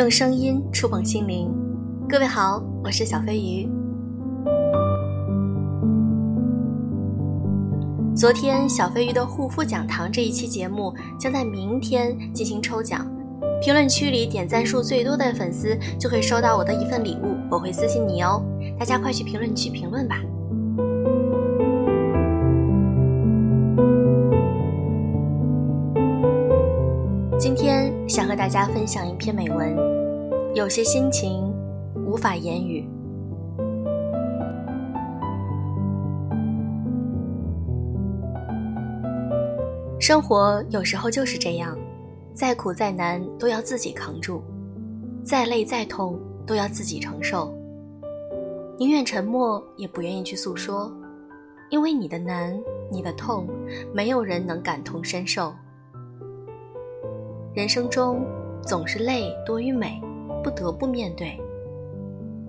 [0.00, 1.54] 用声音触碰心灵。
[2.08, 3.68] 各位好，我是小飞鱼。
[8.16, 13.06] 昨天小飞鱼的护肤讲堂这一期节目将在明天进行抽奖，
[13.62, 18.42] 评论区里点赞数最多的粉丝就会收到我的一份礼物，我会私信你哦。
[18.78, 20.16] 大家快去评论区评论吧。
[27.38, 27.79] 今天
[28.10, 29.72] 想和大家分享一篇美文，
[30.52, 31.48] 有些心情
[32.04, 32.84] 无法言语。
[40.00, 41.78] 生活有时候就是这样，
[42.34, 44.42] 再苦再难都要自己扛住，
[45.22, 47.54] 再累再痛都要自己承受。
[48.76, 50.92] 宁愿沉默，也不愿意去诉说，
[51.70, 53.46] 因为你的难，你的痛，
[53.94, 55.54] 没有人能感同身受。
[57.52, 58.24] 人生中
[58.62, 60.00] 总是泪多于美，
[60.42, 61.36] 不得不面对；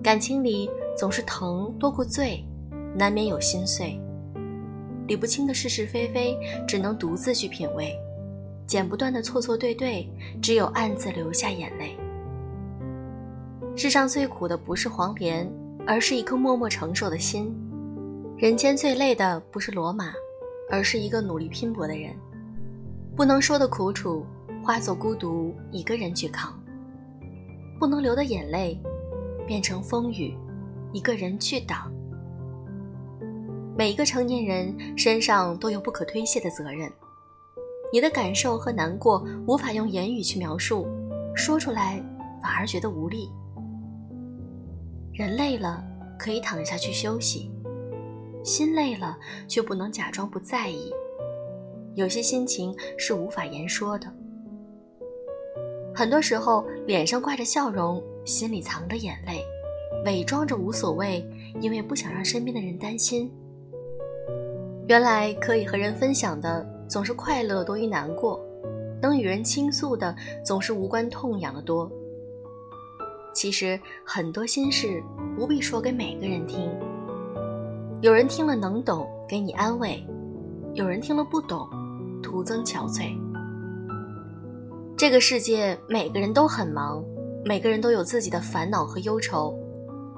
[0.00, 2.40] 感情里总是疼多过醉，
[2.96, 4.00] 难免有心碎。
[5.08, 7.86] 理不清的是是非非，只能独自去品味；
[8.64, 10.08] 剪不断的错错对对，
[10.40, 11.96] 只有暗自流下眼泪。
[13.74, 15.50] 世上最苦的不是黄连，
[15.84, 17.52] 而是一颗默默承受的心。
[18.36, 20.12] 人间最累的不是罗马，
[20.70, 22.14] 而是一个努力拼搏的人。
[23.16, 24.24] 不能说的苦楚。
[24.64, 26.52] 化作孤独，一个人去扛；
[27.80, 28.80] 不能流的眼泪，
[29.44, 30.38] 变成风雨，
[30.92, 31.92] 一个人去挡。
[33.76, 36.88] 每一个成年人身上都有不可推卸的责任，
[37.92, 40.86] 你的感受和难过无法用言语去描述，
[41.34, 42.00] 说出来
[42.40, 43.28] 反而觉得无力。
[45.12, 45.84] 人累了
[46.16, 47.50] 可以躺下去休息，
[48.44, 49.18] 心累了
[49.48, 50.92] 却不能假装不在意。
[51.96, 54.06] 有些心情是无法言说的。
[55.94, 59.44] 很多时候，脸上挂着笑容，心里藏着眼泪，
[60.06, 61.24] 伪装着无所谓，
[61.60, 63.30] 因为不想让身边的人担心。
[64.88, 68.40] 原来可以和人分享的总是快乐多于难过，
[69.00, 70.14] 能与人倾诉的
[70.44, 71.90] 总是无关痛痒的多。
[73.34, 75.02] 其实很多心事
[75.36, 76.70] 不必说给每个人听，
[78.00, 80.04] 有人听了能懂，给你安慰；
[80.74, 81.68] 有人听了不懂，
[82.22, 83.16] 徒增憔悴。
[85.02, 87.04] 这个世界，每个人都很忙，
[87.44, 89.52] 每个人都有自己的烦恼和忧愁，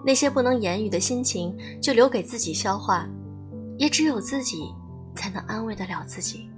[0.04, 3.08] 那些不能言语的心情，就留给自己消化，
[3.78, 4.74] 也只有自己
[5.16, 6.50] 才能安慰得了自己。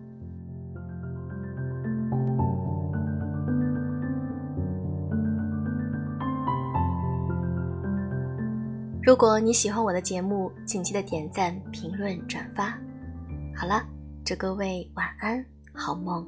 [9.05, 12.77] 如果你喜欢我的节目，请记得点赞、评论、转发。
[13.55, 13.85] 好了，
[14.25, 16.27] 祝各位晚安，好梦。